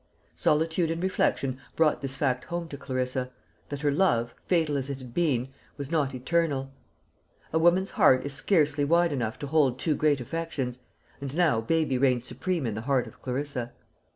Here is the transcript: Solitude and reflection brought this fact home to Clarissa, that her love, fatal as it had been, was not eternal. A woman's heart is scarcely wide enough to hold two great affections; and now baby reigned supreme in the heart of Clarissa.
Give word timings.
Solitude 0.33 0.89
and 0.89 1.03
reflection 1.03 1.59
brought 1.75 2.01
this 2.01 2.15
fact 2.15 2.45
home 2.45 2.67
to 2.69 2.75
Clarissa, 2.75 3.29
that 3.69 3.81
her 3.81 3.91
love, 3.91 4.33
fatal 4.47 4.75
as 4.75 4.89
it 4.89 4.97
had 4.97 5.13
been, 5.13 5.49
was 5.77 5.91
not 5.91 6.15
eternal. 6.15 6.71
A 7.53 7.59
woman's 7.59 7.91
heart 7.91 8.25
is 8.25 8.33
scarcely 8.33 8.83
wide 8.83 9.13
enough 9.13 9.37
to 9.37 9.45
hold 9.45 9.77
two 9.77 9.93
great 9.95 10.19
affections; 10.19 10.79
and 11.21 11.37
now 11.37 11.61
baby 11.61 11.99
reigned 11.99 12.25
supreme 12.25 12.65
in 12.65 12.73
the 12.73 12.81
heart 12.89 13.05
of 13.05 13.21
Clarissa. 13.21 13.73